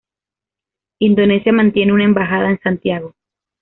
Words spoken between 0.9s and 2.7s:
Indonesia mantiene una embajada en